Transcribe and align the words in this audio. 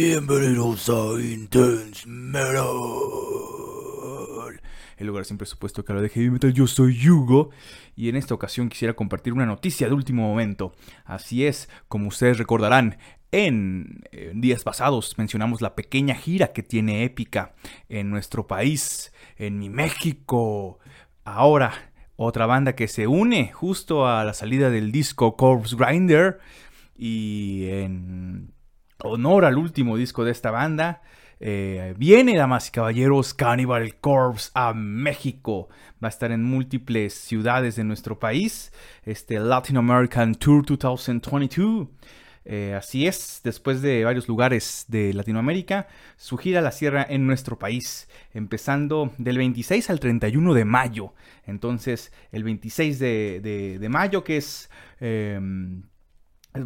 Bienvenidos 0.00 0.88
a 0.90 1.20
Intense 1.20 2.06
Metal. 2.06 2.62
El 4.96 5.08
lugar 5.08 5.24
sin 5.24 5.38
presupuesto 5.38 5.84
que 5.84 5.90
habla 5.90 6.06
de 6.06 6.30
metal. 6.30 6.52
Yo 6.52 6.68
soy 6.68 7.08
Hugo. 7.08 7.50
Y 7.96 8.08
en 8.08 8.14
esta 8.14 8.32
ocasión 8.32 8.68
quisiera 8.68 8.94
compartir 8.94 9.32
una 9.32 9.44
noticia 9.44 9.88
de 9.88 9.94
último 9.94 10.22
momento. 10.22 10.72
Así 11.04 11.46
es, 11.46 11.68
como 11.88 12.06
ustedes 12.06 12.38
recordarán, 12.38 12.98
en, 13.32 14.04
en 14.12 14.40
días 14.40 14.62
pasados 14.62 15.18
mencionamos 15.18 15.60
la 15.60 15.74
pequeña 15.74 16.14
gira 16.14 16.52
que 16.52 16.62
tiene 16.62 17.02
Épica 17.02 17.56
en 17.88 18.08
nuestro 18.08 18.46
país, 18.46 19.12
en 19.36 19.58
mi 19.58 19.68
México. 19.68 20.78
Ahora, 21.24 21.90
otra 22.14 22.46
banda 22.46 22.76
que 22.76 22.86
se 22.86 23.08
une 23.08 23.50
justo 23.52 24.06
a 24.06 24.22
la 24.22 24.32
salida 24.32 24.70
del 24.70 24.92
disco 24.92 25.36
Corpse 25.36 25.74
Grinder. 25.74 26.38
Y 26.96 27.66
en 27.70 28.52
honor 29.02 29.44
al 29.44 29.58
último 29.58 29.96
disco 29.96 30.24
de 30.24 30.32
esta 30.32 30.50
banda, 30.50 31.02
eh, 31.40 31.94
viene, 31.96 32.36
damas 32.36 32.68
y 32.68 32.72
caballeros, 32.72 33.32
Cannibal 33.32 33.94
Corpse 33.96 34.50
a 34.54 34.74
México. 34.74 35.68
Va 36.02 36.08
a 36.08 36.10
estar 36.10 36.32
en 36.32 36.42
múltiples 36.42 37.14
ciudades 37.14 37.76
de 37.76 37.84
nuestro 37.84 38.18
país. 38.18 38.72
Este 39.04 39.38
Latin 39.38 39.76
American 39.76 40.34
Tour 40.34 40.64
2022. 40.66 41.88
Eh, 42.50 42.74
así 42.74 43.06
es, 43.06 43.42
después 43.44 43.82
de 43.82 44.04
varios 44.04 44.26
lugares 44.26 44.86
de 44.88 45.12
Latinoamérica, 45.12 45.86
su 46.16 46.38
gira 46.38 46.62
la 46.62 46.72
cierra 46.72 47.06
en 47.06 47.26
nuestro 47.26 47.58
país, 47.58 48.08
empezando 48.32 49.12
del 49.18 49.36
26 49.36 49.90
al 49.90 50.00
31 50.00 50.54
de 50.54 50.64
mayo. 50.64 51.12
Entonces, 51.46 52.10
el 52.32 52.44
26 52.44 52.98
de, 52.98 53.86
mayo, 53.90 54.24
que 54.24 54.38
es... 54.38 54.70
Em, 54.98 55.82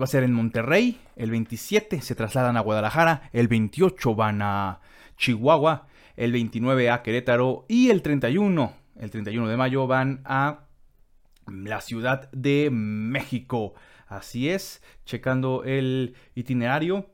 va 0.00 0.04
a 0.04 0.08
ser 0.08 0.22
en 0.22 0.32
Monterrey, 0.32 1.00
el 1.16 1.30
27 1.30 2.00
se 2.00 2.14
trasladan 2.14 2.56
a 2.56 2.60
Guadalajara, 2.60 3.30
el 3.32 3.48
28 3.48 4.14
van 4.14 4.42
a 4.42 4.80
Chihuahua, 5.16 5.86
el 6.16 6.32
29 6.32 6.90
a 6.90 7.02
Querétaro 7.02 7.64
y 7.68 7.90
el 7.90 8.02
31, 8.02 8.74
el 8.96 9.10
31 9.10 9.48
de 9.48 9.56
mayo 9.56 9.86
van 9.86 10.22
a 10.24 10.66
la 11.46 11.80
Ciudad 11.80 12.30
de 12.32 12.70
México. 12.70 13.74
Así 14.06 14.50
es, 14.50 14.82
checando 15.04 15.64
el 15.64 16.14
itinerario, 16.34 17.10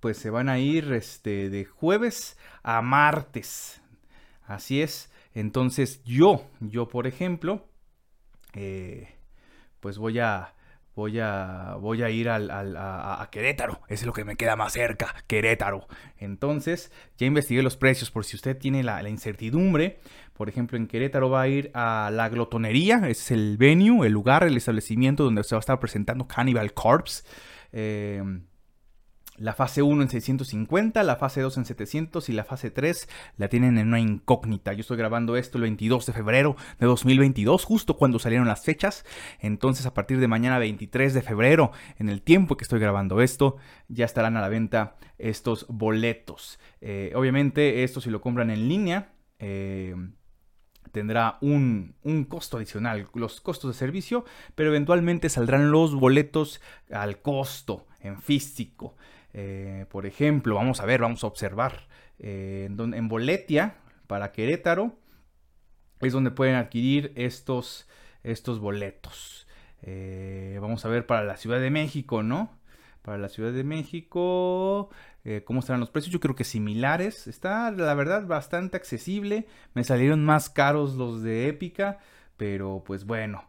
pues 0.00 0.16
se 0.16 0.30
van 0.30 0.48
a 0.48 0.58
ir 0.58 0.92
este, 0.92 1.50
de 1.50 1.64
jueves 1.64 2.38
a 2.62 2.80
martes. 2.82 3.82
Así 4.44 4.82
es, 4.82 5.12
entonces 5.34 6.02
yo, 6.04 6.46
yo 6.60 6.88
por 6.88 7.06
ejemplo, 7.06 7.68
eh, 8.54 9.08
pues 9.80 9.98
voy 9.98 10.18
a 10.18 10.54
voy 10.94 11.18
a, 11.20 11.76
voy 11.80 12.02
a 12.02 12.10
ir 12.10 12.28
al, 12.28 12.50
a, 12.50 13.28
Querétaro. 13.30 13.80
Es 13.88 14.04
lo 14.04 14.12
que 14.12 14.24
me 14.24 14.36
queda 14.36 14.56
más 14.56 14.72
cerca, 14.72 15.14
Querétaro. 15.26 15.86
Entonces, 16.18 16.92
ya 17.18 17.26
investigué 17.26 17.62
los 17.62 17.76
precios 17.76 18.10
por 18.10 18.24
si 18.24 18.36
usted 18.36 18.56
tiene 18.56 18.82
la, 18.82 19.08
incertidumbre. 19.08 20.00
Por 20.34 20.48
ejemplo, 20.48 20.78
en 20.78 20.86
Querétaro 20.86 21.30
va 21.30 21.42
a 21.42 21.48
ir 21.48 21.70
a 21.74 22.10
la 22.12 22.28
glotonería. 22.28 23.08
Es 23.08 23.30
el 23.30 23.56
venue, 23.56 24.06
el 24.06 24.12
lugar, 24.12 24.44
el 24.44 24.56
establecimiento 24.56 25.24
donde 25.24 25.44
se 25.44 25.54
va 25.54 25.58
a 25.58 25.60
estar 25.60 25.78
presentando 25.80 26.26
Cannibal 26.26 26.72
Corpse. 26.72 27.24
Eh, 27.72 28.22
la 29.40 29.54
fase 29.54 29.82
1 29.82 30.02
en 30.02 30.08
650, 30.10 31.02
la 31.02 31.16
fase 31.16 31.40
2 31.40 31.56
en 31.56 31.64
700 31.64 32.28
y 32.28 32.32
la 32.32 32.44
fase 32.44 32.70
3 32.70 33.08
la 33.38 33.48
tienen 33.48 33.78
en 33.78 33.88
una 33.88 33.98
incógnita. 33.98 34.74
Yo 34.74 34.82
estoy 34.82 34.98
grabando 34.98 35.36
esto 35.36 35.56
el 35.56 35.62
22 35.62 36.04
de 36.04 36.12
febrero 36.12 36.56
de 36.78 36.86
2022, 36.86 37.64
justo 37.64 37.96
cuando 37.96 38.18
salieron 38.18 38.46
las 38.46 38.62
fechas. 38.62 39.04
Entonces 39.40 39.86
a 39.86 39.94
partir 39.94 40.20
de 40.20 40.28
mañana 40.28 40.58
23 40.58 41.14
de 41.14 41.22
febrero, 41.22 41.72
en 41.98 42.10
el 42.10 42.20
tiempo 42.20 42.58
que 42.58 42.64
estoy 42.64 42.80
grabando 42.80 43.22
esto, 43.22 43.56
ya 43.88 44.04
estarán 44.04 44.36
a 44.36 44.42
la 44.42 44.50
venta 44.50 44.96
estos 45.16 45.66
boletos. 45.70 46.60
Eh, 46.82 47.12
obviamente 47.16 47.82
esto 47.82 48.02
si 48.02 48.10
lo 48.10 48.20
compran 48.20 48.50
en 48.50 48.68
línea. 48.68 49.14
Eh, 49.38 49.94
tendrá 50.92 51.38
un, 51.40 51.94
un, 52.02 52.24
costo 52.24 52.58
adicional, 52.58 53.08
los 53.14 53.40
costos 53.40 53.72
de 53.72 53.78
servicio, 53.78 54.26
pero 54.54 54.68
eventualmente 54.68 55.30
saldrán 55.30 55.70
los 55.70 55.94
boletos 55.94 56.60
al 56.90 57.22
costo 57.22 57.86
en 58.00 58.20
físico. 58.20 58.96
Eh, 59.32 59.86
por 59.90 60.06
ejemplo, 60.06 60.56
vamos 60.56 60.80
a 60.80 60.86
ver, 60.86 61.00
vamos 61.00 61.24
a 61.24 61.26
observar. 61.26 61.86
Eh, 62.18 62.68
en, 62.68 63.08
Boletia, 63.08 63.74
para 64.06 64.32
Querétaro, 64.32 64.96
es 66.00 66.12
donde 66.12 66.30
pueden 66.30 66.56
adquirir 66.56 67.12
estos, 67.16 67.88
estos 68.22 68.58
boletos. 68.58 69.46
Eh, 69.82 70.58
vamos 70.60 70.84
a 70.84 70.88
ver 70.88 71.06
para 71.06 71.24
la 71.24 71.36
Ciudad 71.36 71.60
de 71.60 71.70
México, 71.70 72.22
¿no? 72.22 72.58
Para 73.02 73.18
la 73.18 73.28
Ciudad 73.28 73.52
de 73.52 73.64
México, 73.64 74.90
¿cómo 75.44 75.60
estarán 75.60 75.80
los 75.80 75.90
precios? 75.90 76.12
Yo 76.12 76.20
creo 76.20 76.34
que 76.34 76.44
similares. 76.44 77.26
Está, 77.28 77.70
la 77.70 77.94
verdad, 77.94 78.26
bastante 78.26 78.76
accesible. 78.76 79.46
Me 79.74 79.84
salieron 79.84 80.24
más 80.24 80.50
caros 80.50 80.96
los 80.96 81.22
de 81.22 81.48
Épica, 81.48 81.98
pero 82.36 82.82
pues 82.84 83.06
bueno. 83.06 83.48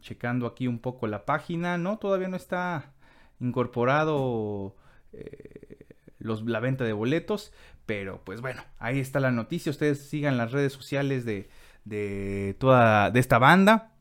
checando 0.00 0.46
aquí 0.46 0.66
un 0.66 0.78
poco 0.78 1.06
la 1.06 1.26
página, 1.26 1.76
¿no? 1.76 1.98
Todavía 1.98 2.28
no 2.28 2.36
está 2.36 2.92
incorporado 3.42 4.76
eh, 5.12 5.86
los, 6.18 6.42
la 6.44 6.60
venta 6.60 6.84
de 6.84 6.92
boletos. 6.92 7.52
Pero 7.84 8.22
pues 8.24 8.40
bueno, 8.40 8.62
ahí 8.78 9.00
está 9.00 9.20
la 9.20 9.30
noticia. 9.32 9.70
Ustedes 9.70 10.08
sigan 10.08 10.38
las 10.38 10.52
redes 10.52 10.72
sociales 10.72 11.24
de, 11.24 11.48
de 11.84 12.56
toda 12.58 13.10
de 13.10 13.20
esta 13.20 13.38
banda. 13.38 13.92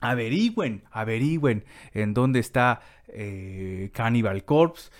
Averigüen, 0.00 0.84
averigüen 0.92 1.64
en 1.92 2.14
dónde 2.14 2.38
está 2.38 2.80
eh, 3.08 3.90
Cannibal 3.92 4.44
Corpse. 4.44 4.90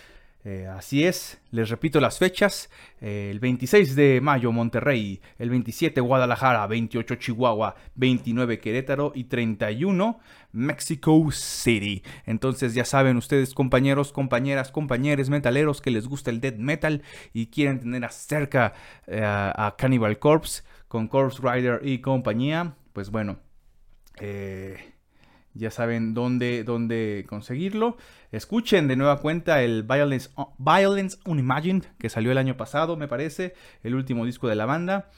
Eh, 0.45 0.67
así 0.67 1.05
es, 1.05 1.41
les 1.51 1.69
repito 1.69 2.01
las 2.01 2.19
fechas. 2.19 2.71
el 3.01 3.39
26 3.41 3.97
de 3.97 4.21
mayo 4.21 4.53
Monterrey, 4.53 5.21
el 5.39 5.51
27 5.51 6.01
Guadalajara, 6.01 6.67
28 6.67 7.17
Chihuahua, 7.17 7.75
29 7.97 8.59
Querétaro 8.59 9.13
y 9.15 9.25
31 9.25 10.21
Mexico 10.53 11.31
City. 11.33 12.03
Entonces 12.25 12.75
ya 12.75 12.85
saben 12.85 13.17
ustedes 13.17 13.53
compañeros, 13.53 14.13
compañeras, 14.13 14.71
compañeros 14.71 15.29
metaleros 15.29 15.81
que 15.81 15.91
les 15.91 16.07
gusta 16.07 16.31
el 16.31 16.41
death 16.41 16.57
metal 16.57 17.03
y 17.33 17.47
quieren 17.49 17.81
tener 17.81 18.05
acerca 18.05 18.75
eh, 19.07 19.23
a 19.25 19.75
Cannibal 19.77 20.19
Corpse 20.19 20.63
con 20.89 21.09
Corpse 21.09 21.41
Rider 21.43 21.81
y 21.85 21.99
compañía. 21.99 22.75
Pues 22.93 23.11
bueno. 23.11 23.39
Eh, 24.21 24.77
ya 25.59 25.71
saben 25.71 26.15
dónde, 26.15 26.65
dónde 26.65 27.27
conseguirlo. 27.29 27.97
Escuchen 28.33 28.89
de 28.89 28.97
nueva 28.97 29.21
cuenta 29.21 29.63
el 29.63 29.83
Violence, 29.83 30.31
Violence 30.59 31.19
Unimagined, 31.27 31.85
que 31.99 32.09
salió 32.09 32.33
el 32.33 32.39
año 32.39 32.57
pasado, 32.57 32.97
me 32.97 33.09
parece, 33.09 33.55
el 33.83 33.95
último 33.95 34.25
disco 34.25 34.49
de 34.49 34.55
la 34.55 34.67
banda. 34.67 35.11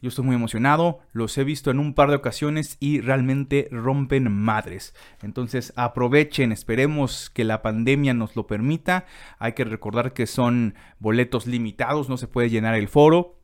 Yo 0.00 0.10
estoy 0.10 0.24
muy 0.24 0.36
emocionado, 0.36 1.00
los 1.12 1.36
he 1.38 1.44
visto 1.44 1.72
en 1.72 1.80
un 1.80 1.92
par 1.92 2.08
de 2.10 2.14
ocasiones 2.14 2.76
y 2.78 3.00
realmente 3.00 3.68
rompen 3.72 4.30
madres. 4.30 4.94
Entonces 5.22 5.72
aprovechen, 5.74 6.52
esperemos 6.52 7.30
que 7.30 7.42
la 7.42 7.62
pandemia 7.62 8.14
nos 8.14 8.36
lo 8.36 8.46
permita. 8.46 9.06
Hay 9.40 9.54
que 9.54 9.64
recordar 9.64 10.12
que 10.12 10.28
son 10.28 10.76
boletos 11.00 11.48
limitados, 11.48 12.08
no 12.08 12.16
se 12.16 12.28
puede 12.28 12.48
llenar 12.48 12.76
el 12.76 12.86
foro. 12.86 13.37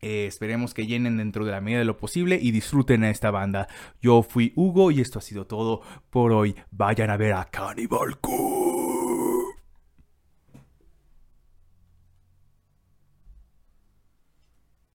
Eh, 0.00 0.26
esperemos 0.26 0.74
que 0.74 0.86
llenen 0.86 1.16
dentro 1.16 1.44
de 1.44 1.52
la 1.52 1.60
medida 1.60 1.80
de 1.80 1.84
lo 1.84 1.96
posible 1.96 2.38
y 2.40 2.50
disfruten 2.50 3.04
a 3.04 3.10
esta 3.10 3.30
banda. 3.30 3.68
Yo 4.00 4.22
fui 4.22 4.52
Hugo 4.56 4.90
y 4.90 5.00
esto 5.00 5.18
ha 5.18 5.22
sido 5.22 5.46
todo 5.46 5.82
por 6.10 6.32
hoy. 6.32 6.54
Vayan 6.70 7.10
a 7.10 7.16
ver 7.16 7.32
a 7.32 7.44
Cannibal 7.46 8.18
Cool. 8.20 8.57